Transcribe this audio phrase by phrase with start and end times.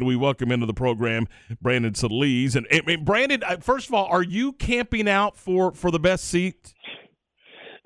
[0.00, 1.26] We welcome into the program
[1.60, 2.54] Brandon Soliz.
[2.54, 6.26] And, and Brandon, uh, first of all, are you camping out for, for the best
[6.26, 6.72] seat?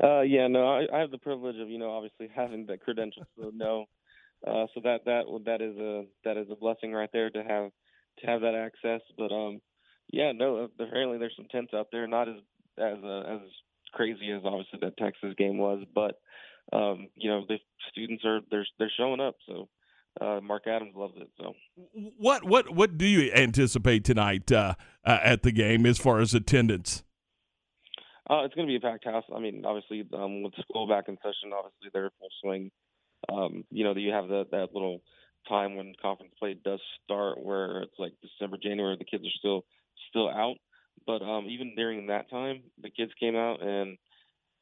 [0.03, 3.27] Uh, yeah, no, I, I have the privilege of you know obviously having the credentials,
[3.39, 3.87] so no,
[4.47, 7.71] uh, so that that that is a that is a blessing right there to have
[8.19, 9.01] to have that access.
[9.17, 9.63] But um,
[10.13, 12.37] yeah, no, apparently there's some tents out there, not as
[12.79, 13.41] as uh, as
[13.95, 16.21] crazy as obviously that Texas game was, but
[16.77, 17.57] um, you know the
[17.91, 19.69] students are they're they're showing up, so
[20.21, 21.29] uh, Mark Adams loves it.
[21.39, 21.55] So,
[22.19, 26.35] what what what do you anticipate tonight uh, uh, at the game as far as
[26.35, 27.03] attendance?
[28.29, 29.25] Uh, it's going to be a packed house.
[29.35, 32.71] I mean, obviously, um, with school back in session, obviously they're full swing.
[33.33, 35.01] Um, you know, that you have the, that little
[35.49, 39.65] time when conference play does start, where it's like December, January, the kids are still
[40.09, 40.57] still out.
[41.07, 43.97] But um, even during that time, the kids came out and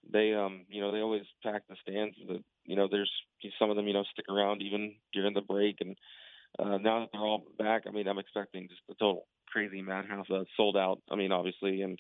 [0.09, 3.11] they um you know they always pack the stands the you know there's
[3.59, 5.77] some of them you know stick around even during the break.
[5.81, 5.97] And
[6.59, 10.27] uh now that they're all back i mean i'm expecting just a total crazy madhouse
[10.31, 11.01] uh, sold out.
[11.11, 11.99] I mean obviously and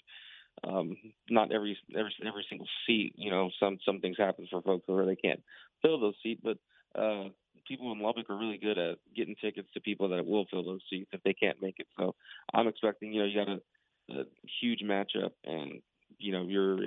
[0.65, 0.97] um
[1.29, 5.07] not every every every single seat you know some some things happen for folks where
[5.07, 5.43] they can't
[5.83, 6.41] fill those seats.
[6.43, 6.59] But
[7.01, 7.29] uh
[7.69, 10.81] people in Lubbock are really good at getting tickets to people that will fill those
[10.91, 11.87] seats if they can't make it.
[11.99, 12.15] So
[12.53, 14.25] i'm expecting you know you got a, a
[14.61, 15.81] huge matchup and
[16.21, 16.79] you know you're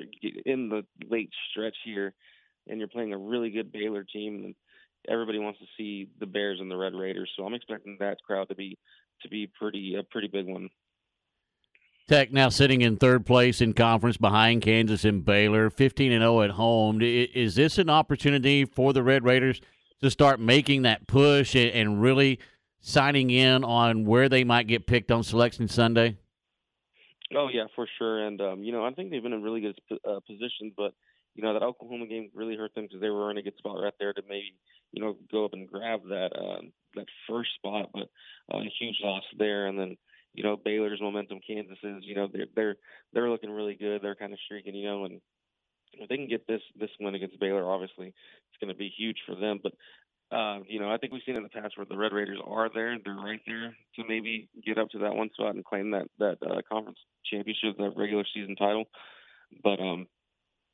[0.45, 2.13] in the late stretch here,
[2.67, 4.55] and you're playing a really good Baylor team, and
[5.09, 7.31] everybody wants to see the Bears and the Red Raiders.
[7.35, 8.77] So I'm expecting that crowd to be
[9.21, 10.69] to be pretty a pretty big one.
[12.07, 16.41] Tech now sitting in third place in conference behind Kansas and Baylor, 15 and 0
[16.41, 16.99] at home.
[17.01, 19.61] Is this an opportunity for the Red Raiders
[20.01, 22.39] to start making that push and really
[22.81, 26.17] signing in on where they might get picked on Selection Sunday?
[27.35, 28.25] Oh yeah, for sure.
[28.25, 30.93] And um, you know, I think they've been in really good uh, positions, but
[31.35, 33.77] you know that Oklahoma game really hurt them because they were in a good spot
[33.81, 34.55] right there to maybe
[34.91, 36.61] you know go up and grab that uh,
[36.95, 38.09] that first spot, but
[38.53, 39.67] uh, a huge loss there.
[39.67, 39.97] And then
[40.33, 42.75] you know Baylor's momentum, Kansas is you know they're they're
[43.13, 44.01] they're looking really good.
[44.01, 45.21] They're kind of streaking, you know, and
[45.93, 49.17] if they can get this this win against Baylor, obviously it's going to be huge
[49.25, 49.59] for them.
[49.61, 49.73] But
[50.33, 52.69] uh, you know, I think we've seen in the past where the Red Raiders are
[52.73, 56.07] there, they're right there to maybe get up to that one spot and claim that
[56.19, 58.85] that uh, conference championship, that regular season title.
[59.63, 60.07] But um,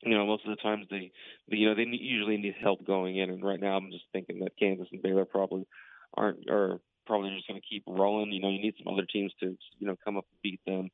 [0.02, 1.12] you know, most of the times they,
[1.50, 4.40] they you know, they usually need help going in, and right now I'm just thinking
[4.40, 5.66] that Kansas and Baylor probably
[6.14, 8.32] aren't are probably just going to keep rolling.
[8.32, 10.88] You know, you need some other teams to you know come up and beat them.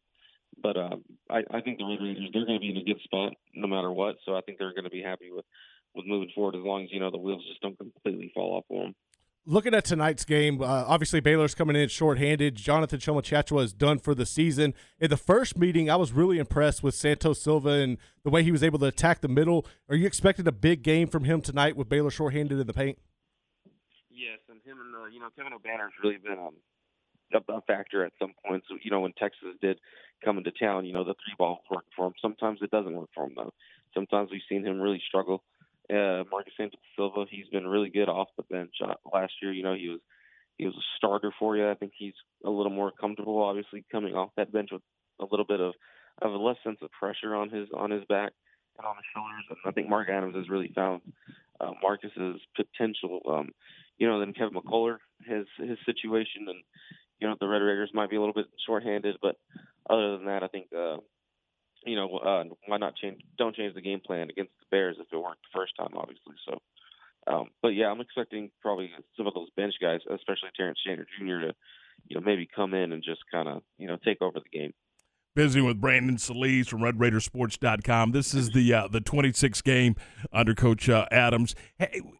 [0.60, 3.00] But um, I, I think the Red Raiders they're going to be in a good
[3.02, 4.16] spot no matter what.
[4.24, 5.44] So I think they're going to be happy with
[5.96, 8.64] with moving forward as long as you know the wheels just don't completely fall off
[8.68, 8.94] for them.
[9.48, 12.56] Looking at tonight's game, uh, obviously Baylor's coming in shorthanded.
[12.56, 14.74] Jonathan Tchamwa is done for the season.
[14.98, 18.50] In the first meeting, I was really impressed with Santos Silva and the way he
[18.50, 19.64] was able to attack the middle.
[19.88, 22.98] Are you expecting a big game from him tonight with Baylor shorthanded in the paint?
[24.10, 26.56] Yes, and him and uh, you know Kevin Obanor's really been um,
[27.32, 28.66] a, a factor at some points.
[28.82, 29.78] You know when Texas did
[30.24, 32.14] come into town, you know the three ball worked for him.
[32.20, 33.52] Sometimes it doesn't work for him though.
[33.94, 35.44] Sometimes we've seen him really struggle
[35.90, 38.74] uh, Marcus Santos Silva, he's been really good off the bench.
[38.82, 40.00] Uh, last year, you know, he was
[40.58, 41.68] he was a starter for you.
[41.68, 42.14] I think he's
[42.44, 44.82] a little more comfortable, obviously, coming off that bench with
[45.20, 45.74] a little bit of
[46.22, 48.32] of a less sense of pressure on his on his back
[48.78, 49.44] and on his shoulders.
[49.50, 51.02] And I think Mark Adams has really found
[51.60, 53.20] uh, Marcus's potential.
[53.28, 53.50] Um,
[53.98, 56.62] you know, then Kevin McCullar, his his situation, and
[57.20, 59.36] you know the Red Raiders might be a little bit shorthanded, but
[59.88, 60.96] other than that, I think uh,
[61.84, 63.20] you know, uh, why not change?
[63.38, 66.34] Don't change the game plan against the Bears if it worked the first time, obviously.
[66.48, 66.58] So,
[67.32, 71.46] um, but yeah, I'm expecting probably some of those bench guys, especially Terrence Shannon Jr.,
[71.46, 71.54] to
[72.08, 74.72] you know maybe come in and just kind of you know take over the game.
[75.36, 78.12] Visiting with Brandon Soliz from RedRaidersports.com.
[78.12, 79.94] This is the uh, the 26th game
[80.32, 81.54] under Coach uh, Adams.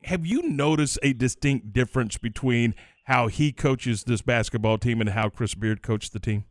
[0.05, 2.75] have you noticed a distinct difference between
[3.05, 6.45] how he coaches this basketball team and how Chris Beard coached the team?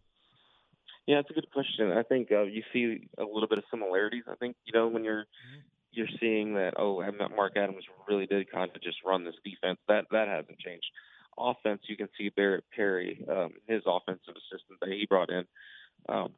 [1.07, 1.91] Yeah, it's a good question.
[1.91, 4.23] I think uh, you see a little bit of similarities.
[4.27, 5.59] I think you know when you're mm-hmm.
[5.91, 7.03] you're seeing that oh,
[7.35, 9.79] Mark Adams really did kind of just run this defense.
[9.87, 10.87] That that hasn't changed.
[11.37, 15.43] Offense, you can see Barret Peery, um, his offensive assistant that he brought in.
[16.07, 16.29] Um,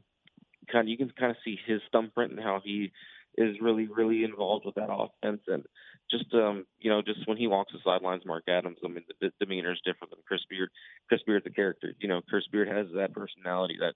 [0.71, 2.91] kind of you can kind of see his thumbprint and how he
[3.37, 5.63] is really really involved with that offense and
[6.09, 9.27] just um you know just when he walks the sidelines mark adams i mean the,
[9.27, 10.69] the demeanor is different than chris beard
[11.07, 13.93] chris beard's a character you know chris beard has that personality that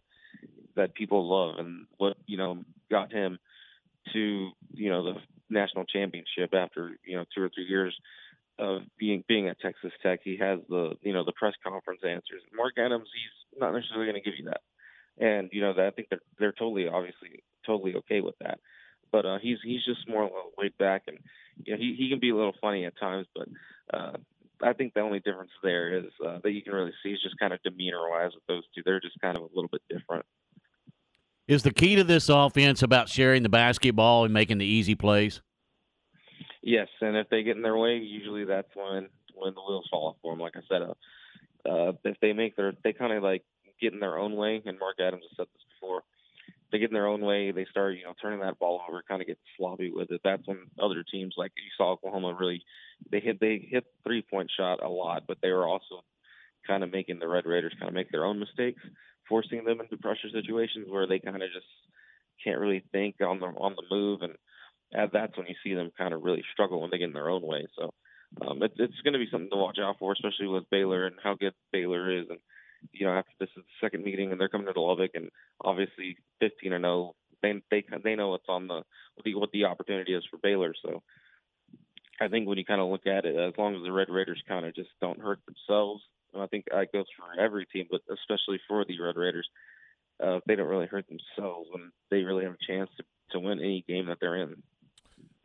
[0.75, 3.37] that people love and what you know got him
[4.13, 5.19] to you know the
[5.49, 7.95] national championship after you know two or three years
[8.59, 10.19] of being being at Texas Tech.
[10.23, 12.43] He has the you know the press conference answers.
[12.55, 14.61] Mark Adams, he's not necessarily going to give you that,
[15.23, 18.59] and you know that I think they're they're totally obviously totally okay with that.
[19.11, 21.17] But uh, he's he's just more laid back, and
[21.63, 23.47] you know he he can be a little funny at times, but
[23.93, 24.13] uh,
[24.63, 27.37] I think the only difference there is uh, that you can really see is just
[27.39, 28.81] kind of demeanor wise with those two.
[28.85, 30.25] They're just kind of a little bit different.
[31.47, 35.41] Is the key to this offense about sharing the basketball and making the easy plays?
[36.61, 40.09] Yes, and if they get in their way, usually that's when when the wheels fall
[40.09, 40.39] off for them.
[40.39, 43.43] Like I said, uh, uh, if they make their they kind of like
[43.81, 46.03] get in their own way, and Mark Adams has said this before.
[46.71, 47.51] They get in their own way.
[47.51, 50.21] They start, you know, turning that ball over, kind of get sloppy with it.
[50.23, 52.63] That's when other teams, like you saw Oklahoma, really
[53.09, 56.03] they hit they hit three point shot a lot, but they were also
[56.67, 58.81] kind of making the Red Raiders kind of make their own mistakes,
[59.27, 61.65] forcing them into pressure situations where they kind of just
[62.43, 64.33] can't really think on the on the move, and
[65.11, 67.41] that's when you see them kind of really struggle when they get in their own
[67.41, 67.65] way.
[67.77, 67.93] So
[68.45, 71.15] um, it, it's going to be something to watch out for, especially with Baylor and
[71.21, 72.39] how good Baylor is, and
[72.91, 75.29] you know after this is the second meeting and they're coming to Lubbock, and
[75.63, 78.83] obviously 15 and 0, they they they know what's on the
[79.15, 81.01] what the what the opportunity is for Baylor, so.
[82.19, 84.43] I think when you kind of look at it, as long as the Red Raiders
[84.47, 86.03] kind of just don't hurt themselves,
[86.39, 89.49] I think that goes for every team, but especially for the Red Raiders,
[90.23, 93.59] uh, they don't really hurt themselves when they really have a chance to, to win
[93.59, 94.61] any game that they're in.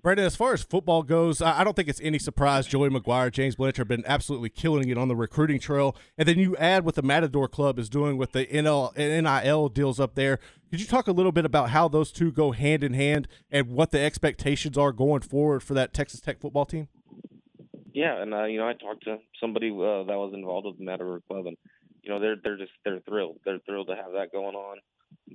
[0.07, 3.57] Brandon, as far as football goes, I don't think it's any surprise Joey McGuire, James
[3.57, 5.97] Blanchard have been absolutely killing it on the recruiting trail.
[6.17, 9.99] And then you add what the Matador Club is doing with the NL, NIL deals
[9.99, 10.39] up there.
[10.71, 13.71] Could you talk a little bit about how those two go hand in hand and
[13.71, 16.87] what the expectations are going forward for that Texas Tech football team?
[17.93, 20.85] Yeah, and uh, you know, I talked to somebody uh, that was involved with the
[20.85, 21.57] Matador Club, and
[22.05, 23.41] you know, they're they're just they're thrilled.
[23.45, 24.77] They're thrilled to have that going on.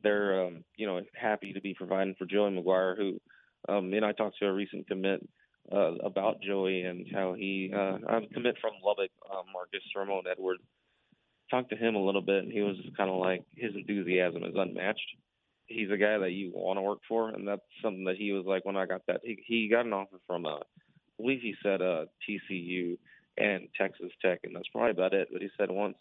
[0.01, 3.19] They're um, you know happy to be providing for Joey McGuire, who
[3.69, 5.27] um, and I talked to a recent commit
[5.71, 10.23] uh, about Joey and how he uh, I'm a commit from Lubbock, uh, Marcus Ramon
[10.29, 10.63] Edwards.
[11.49, 14.43] Talked to him a little bit, and he was just kind of like his enthusiasm
[14.43, 15.17] is unmatched.
[15.67, 18.45] He's a guy that you want to work for, and that's something that he was
[18.45, 19.21] like when I got that.
[19.23, 20.61] He, he got an offer from, uh, I
[21.17, 22.97] believe he said uh, TCU
[23.37, 25.29] and Texas Tech, and that's probably about it.
[25.31, 25.97] But he said once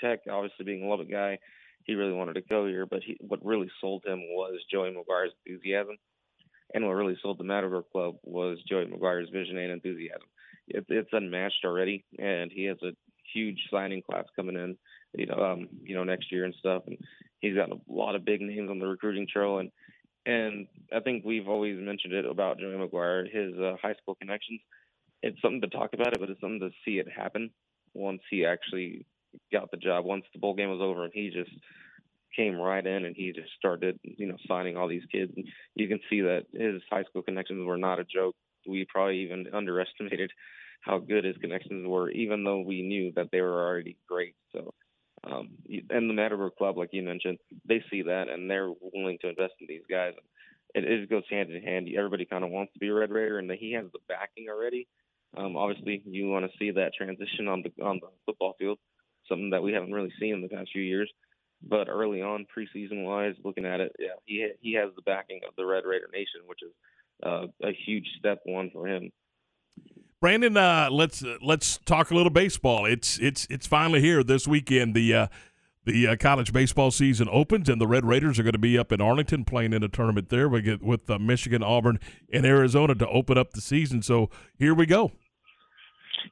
[0.00, 1.38] Tech, obviously being a Lubbock guy,
[1.84, 2.86] he really wanted to go here.
[2.86, 5.96] But he, what really sold him was Joey McGuire's enthusiasm
[6.74, 10.28] and what really sold the Matador Club was Joey McGuire's vision and enthusiasm.
[10.68, 12.90] It, it's unmatched already, and he has a
[13.32, 14.76] huge signing class coming in,
[15.14, 16.82] you know, um, you know, next year and stuff.
[16.86, 16.98] And
[17.40, 19.70] he's got a lot of big names on the recruiting trail, and
[20.26, 24.60] and I think we've always mentioned it about Joey McGuire, his uh, high school connections.
[25.22, 27.50] It's something to talk about it, but it's something to see it happen
[27.94, 29.06] once he actually
[29.52, 30.04] got the job.
[30.04, 31.50] Once the bowl game was over, and he just
[32.36, 35.32] came right in and he just started, you know, signing all these kids.
[35.36, 38.36] And you can see that his high school connections were not a joke.
[38.66, 40.30] We probably even underestimated
[40.80, 44.34] how good his connections were, even though we knew that they were already great.
[44.52, 44.72] So,
[45.24, 45.50] um,
[45.90, 49.54] and the Matador Club, like you mentioned, they see that and they're willing to invest
[49.60, 50.12] in these guys.
[50.74, 51.88] It, it goes hand in hand.
[51.96, 54.86] Everybody kind of wants to be a Red Raider, and he has the backing already.
[55.36, 58.78] Um, obviously, you want to see that transition on the on the football field,
[59.28, 61.10] something that we haven't really seen in the past few years.
[61.62, 65.54] But early on, preseason wise, looking at it, yeah, he he has the backing of
[65.56, 66.72] the Red Raider Nation, which is
[67.24, 69.10] uh, a huge step one for him.
[70.20, 72.86] Brandon, uh, let's uh, let's talk a little baseball.
[72.86, 74.94] It's it's it's finally here this weekend.
[74.94, 75.26] The uh,
[75.84, 78.92] the uh, college baseball season opens, and the Red Raiders are going to be up
[78.92, 80.48] in Arlington playing in a tournament there.
[80.48, 82.00] We get with uh, Michigan, Auburn,
[82.32, 84.02] and Arizona to open up the season.
[84.02, 85.12] So here we go.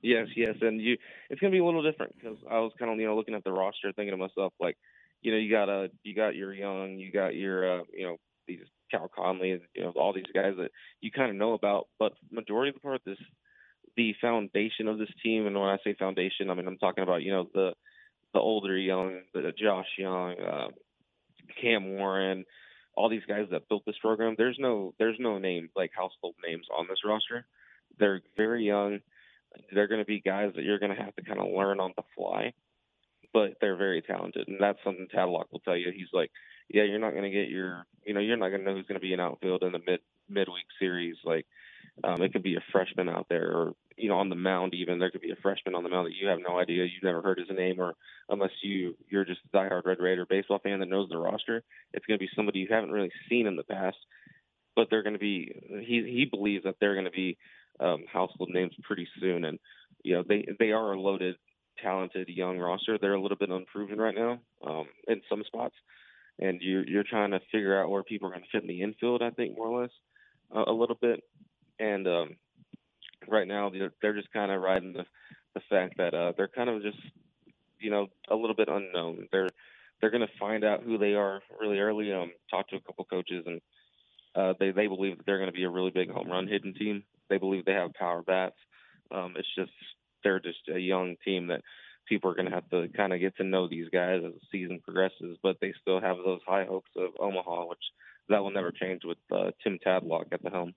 [0.03, 0.97] Yes, yes, and you
[1.31, 3.35] it's going to be a little different because I was kind of you know looking
[3.35, 4.77] at the roster, thinking to myself like
[5.25, 8.19] you know, you got a you got your Jung, you got your uh, you know
[8.47, 8.61] these
[8.91, 10.71] Cal Conley, you know all these guys that
[11.01, 13.19] you kind of know about, but majority of the part, this
[13.97, 17.23] the foundation of this team, and when I say foundation, I mean I'm talking about
[17.23, 17.73] you know the
[18.35, 20.69] the older Jung, the Josh Jung, uh,
[21.61, 22.45] Cam Warren,
[22.95, 24.35] all these guys that built this program.
[24.37, 27.47] There's no there's no name like household names on this roster.
[27.99, 29.01] They're very young.
[29.73, 31.95] They're going to be guys that you're going to have to kind of learn on
[31.97, 32.53] the fly
[33.35, 35.93] but they're very talented, and that's something Tadlock will tell you.
[35.95, 36.31] He's like,
[36.69, 38.87] yeah, you're not going to get your, you know, you're not going to know who's
[38.87, 40.01] going to be in outfield in the mid
[40.31, 41.17] midweek series.
[41.25, 41.45] Like,
[42.05, 44.73] um, it could be a freshman out there, or you know, on the mound.
[44.75, 47.03] Even there could be a freshman on the mound that you have no idea, you've
[47.03, 47.95] never heard his name, or
[48.29, 52.07] unless you you're just a diehard Red Raider baseball fan that knows the roster, it's
[52.07, 53.99] going to be somebody you haven't really seen in the past.
[54.77, 55.61] But they're going to be.
[55.69, 57.37] He he believes that they're going to be
[57.81, 59.59] um, household names pretty soon, and
[60.05, 61.37] you know they they are a loaded
[61.83, 62.99] talented young roster.
[62.99, 65.75] They're a little bit unproven right now um, in some spots,
[66.39, 68.83] and you're you're trying to figure out where people are going to fit in the
[68.83, 69.23] infield.
[69.23, 69.91] I think more or less
[70.55, 71.23] uh, a little bit,
[71.79, 72.37] and um,
[73.29, 75.05] right now they're, they're just kind of riding the
[75.55, 76.99] the fact that uh, they're kind of just
[77.79, 79.29] you know a little bit unknown.
[79.31, 79.51] They're
[80.01, 82.13] they're going to find out who they are really early.
[82.13, 83.61] Um, talk to a couple coaches, and
[84.35, 86.75] uh, they they believe that they're going to be a really big home run hitting
[86.75, 87.05] team.
[87.31, 88.57] They believe they have power bats.
[89.11, 89.71] Um, it's just
[90.25, 91.61] they're just a young team that
[92.09, 94.41] people are going to have to kind of get to know these guys as the
[94.51, 95.39] season progresses.
[95.43, 97.79] But they still have those high hopes of Omaha, which
[98.29, 100.73] that will never change with uh, Tim Tadlock at the helm.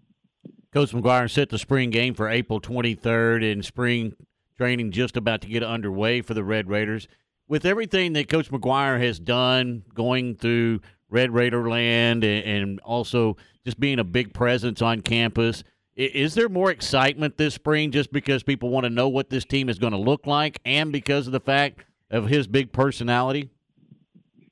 [0.74, 4.14] Coach McGuire set the spring game for April 23rd, and spring
[4.58, 7.08] training just about to get underway for the Red Raiders.
[7.48, 13.38] With everything that Coach McGuire has done, going through Red Raider land, and, and also
[13.64, 15.64] just being a big presence on campus,
[15.98, 19.68] is there more excitement this spring just because people want to know what this team
[19.68, 23.50] is going to look like, and because of the fact of his big personality?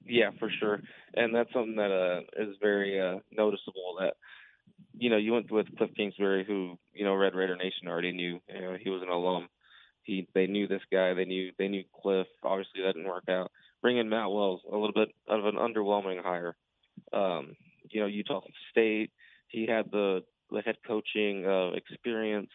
[0.08, 0.82] Yeah, for sure,
[1.14, 3.98] and that's something that uh, is very uh, noticeable.
[4.00, 4.16] That
[4.98, 8.40] you know, you went with Cliff Kingsbury, who you know Red Raider Nation already knew.
[8.54, 9.48] You know, he was an alum.
[10.02, 11.14] He they knew this guy.
[11.14, 12.28] They knew they knew Cliff.
[12.44, 13.52] Obviously, that didn't work out.
[13.82, 16.56] Bring in Matt Wells, a little bit of an underwhelming hire.
[17.14, 17.56] Um,
[17.92, 19.12] you know, Utah State.
[19.48, 22.52] He had the the head coaching uh, experience.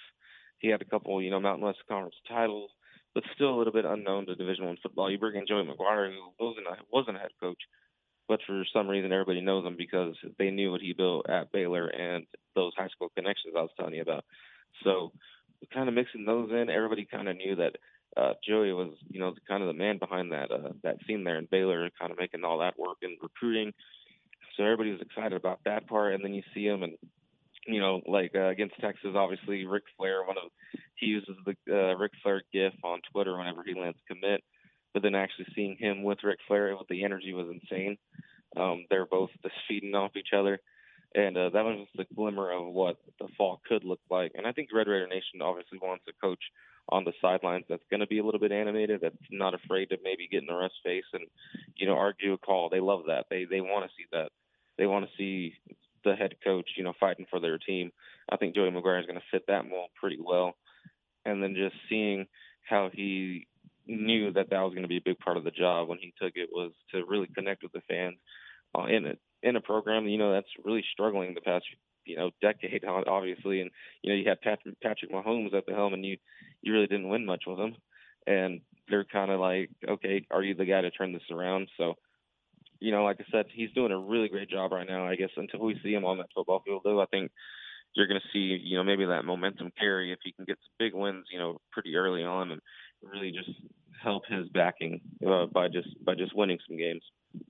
[0.59, 2.71] He had a couple, you know, Mountain West Conference titles,
[3.15, 5.11] but still a little bit unknown to Division One football.
[5.11, 7.61] You bring in Joey McGuire, who wasn't a, wasn't a head coach,
[8.29, 11.89] but for some reason everybody knows him because they knew what he built at Baylor
[11.89, 14.25] and those high school connections I was telling you about.
[14.85, 15.13] So
[15.73, 17.77] kind of mixing those in, everybody kind of knew that
[18.17, 21.39] uh, Joey was, you know, kind of the man behind that uh, that scene there
[21.39, 23.73] in Baylor, kind of making all that work and recruiting.
[24.57, 26.97] So everybody was excited about that part, and then you see him and
[27.67, 30.51] you know, like uh, against Texas, obviously Ric Flair, one of
[30.95, 34.43] he uses the uh, Ric Flair GIF on Twitter whenever he lands commit
[34.93, 37.97] but then actually seeing him with Ric Flair, with the energy was insane.
[38.57, 40.61] Um, they're both just feeding off each other,
[41.15, 44.33] and uh, that was just a glimmer of what the fall could look like.
[44.35, 46.43] And I think Red Raider Nation obviously wants a coach
[46.89, 49.99] on the sidelines that's going to be a little bit animated, that's not afraid to
[50.03, 51.25] maybe get in the ref's face and
[51.77, 52.69] you know argue a call.
[52.69, 53.27] They love that.
[53.31, 54.31] They they want to see that.
[54.77, 55.55] They want to see
[56.05, 57.91] the head coach, you know, fighting for their team.
[58.31, 60.55] I think Joey McGuire is going to fit that mold pretty well.
[61.25, 62.27] And then just seeing
[62.69, 63.47] how he
[63.87, 66.15] knew that that was going to be a big part of the job when he
[66.21, 68.17] took it was to really connect with the fans
[68.79, 71.65] uh, in it in a program you know that's really struggling the past
[72.05, 73.71] you know decade obviously and
[74.03, 76.19] you know you had Patrick, Patrick Mahomes at the helm and you
[76.63, 77.75] you really didn't win much with him
[78.27, 81.95] and they're kind of like okay are you the guy to turn this around so
[82.81, 85.31] you know like I said he's doing a really great job right now I guess
[85.37, 87.31] until we see him on that football field though I think
[87.95, 90.75] you're going to see, you know, maybe that momentum carry if he can get some
[90.79, 92.61] big wins, you know, pretty early on and
[93.03, 93.51] really just
[94.03, 97.03] help his backing uh, by just by just winning some games.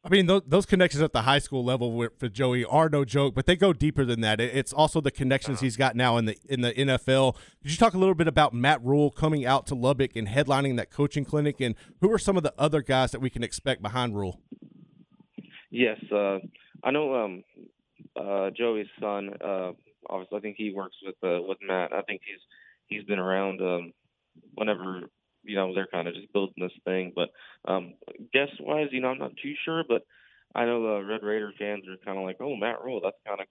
[0.05, 3.35] I mean, those, those connections at the high school level for Joey are no joke,
[3.35, 4.39] but they go deeper than that.
[4.39, 5.65] It's also the connections uh-huh.
[5.65, 7.35] he's got now in the in the NFL.
[7.63, 10.77] Could you talk a little bit about Matt Rhule coming out to Lubbock and headlining
[10.77, 13.81] that coaching clinic, and who are some of the other guys that we can expect
[13.81, 14.41] behind Rhule?
[15.71, 16.39] Yes, uh,
[16.83, 17.45] I know um,
[18.17, 19.31] uh, Joey's son.
[19.43, 19.73] Uh,
[20.09, 21.93] obviously, I think he works with uh, with Matt.
[21.93, 22.41] I think he's
[22.89, 23.93] he's been around um,
[24.55, 25.03] whenever
[25.45, 27.13] you know they're kind of just building this thing.
[27.15, 27.31] But
[27.67, 27.95] um,
[28.33, 30.03] guest wise, you know, I'm not too sure, but
[30.55, 33.41] I know the Red Raider fans are kind of like, oh, Matt Rhule, that's kind
[33.41, 33.47] of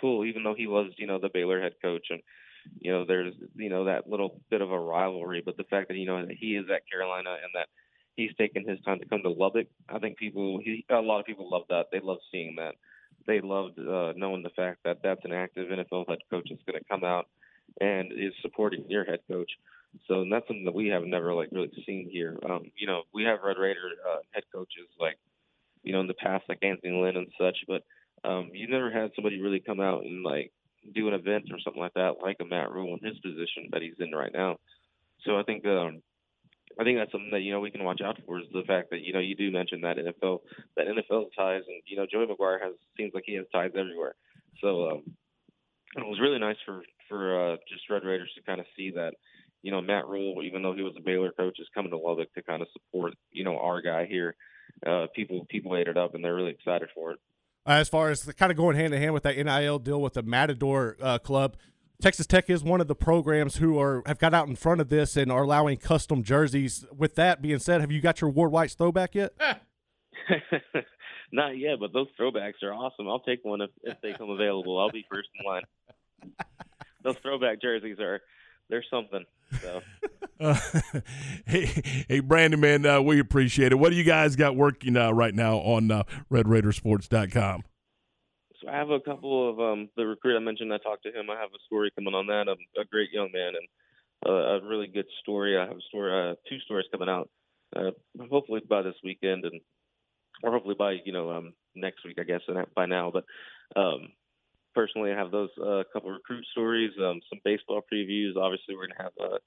[0.00, 2.22] cool, even though he was, you know, the Baylor head coach and.
[2.80, 5.96] You know, there's you know that little bit of a rivalry, but the fact that
[5.96, 7.68] you know that he is at Carolina and that
[8.16, 11.26] he's taken his time to come to Lubbock, I think people, he, a lot of
[11.26, 11.86] people love that.
[11.92, 12.74] They love seeing that.
[13.26, 16.78] They loved uh, knowing the fact that that's an active NFL head coach that's going
[16.78, 17.28] to come out
[17.80, 19.50] and is supporting your head coach.
[20.08, 22.38] So that's something that we have never like really seen here.
[22.48, 25.16] Um, you know, we have Red Raider uh, head coaches like,
[25.82, 27.82] you know, in the past like Anthony Lynn and such, but
[28.28, 30.52] um, you never had somebody really come out and like
[30.94, 33.82] do an event or something like that, like a Matt Rhule in his position that
[33.82, 34.56] he's in right now.
[35.24, 36.02] So I think um,
[36.78, 38.90] I think that's something that you know we can watch out for is the fact
[38.90, 40.40] that you know you do mention that NFL
[40.76, 44.14] that NFL ties and you know Joey McGuire has seems like he has ties everywhere.
[44.60, 45.02] So um,
[45.96, 49.14] it was really nice for for uh, just Red Raiders to kind of see that
[49.64, 52.32] you know, Matt Rhule, even though he was a Baylor coach, is coming to Lubbock
[52.34, 54.36] to kind of support, you know, our guy here.
[54.86, 57.18] Uh, people people ate it up, and they're really excited for it.
[57.64, 60.22] As far as kind of going hand in hand with that NIL deal with the
[60.22, 61.56] Matador uh, Club,
[62.00, 64.88] Texas Tech is one of the programs who are have got out in front of
[64.88, 66.84] this and are allowing custom jerseys.
[66.96, 69.32] With that being said, have you got your Ward White's throwback yet?
[71.32, 73.08] Not yet, but those throwbacks are awesome.
[73.08, 74.78] I'll take one if, if they come available.
[74.78, 75.62] I'll be first in line.
[77.02, 78.20] those throwback jerseys are
[78.68, 79.24] they're something.
[79.60, 79.82] So.
[80.40, 80.58] Uh,
[81.46, 83.76] hey, hey, Brandon, man, uh, we appreciate it.
[83.76, 87.62] What do you guys got working uh, right now on uh, RedRaidersports.com?
[88.70, 90.72] I have a couple of um, the recruit I mentioned.
[90.72, 91.30] I talked to him.
[91.30, 92.48] I have a story coming on that.
[92.48, 93.68] I'm a great young man and
[94.26, 95.58] uh, a really good story.
[95.58, 97.28] I have a story, uh, two stories coming out.
[97.74, 97.90] Uh,
[98.30, 99.60] hopefully by this weekend and
[100.42, 103.12] or hopefully by you know um, next week, I guess, and by now.
[103.12, 103.24] But
[103.78, 104.12] um,
[104.74, 108.36] personally, I have those uh, couple of recruit stories, um, some baseball previews.
[108.36, 109.38] Obviously, we're gonna have uh,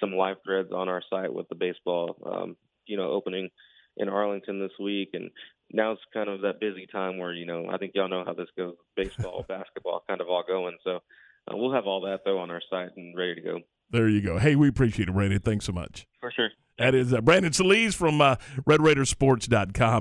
[0.00, 2.56] some live threads on our site with the baseball, um,
[2.86, 3.48] you know, opening
[3.96, 5.30] in Arlington this week, and
[5.72, 8.34] now it's kind of that busy time where you know I think y'all know how
[8.34, 10.76] this goes, baseball, basketball, kind of all going.
[10.84, 13.60] So uh, we'll have all that though on our site and ready to go.
[13.90, 14.38] There you go.
[14.38, 15.38] Hey, we appreciate it, Brandon.
[15.38, 16.06] Thanks so much.
[16.20, 16.48] For sure.
[16.78, 18.36] That is uh, Brandon Salise from uh,
[18.66, 20.00] RedRaidersports.com.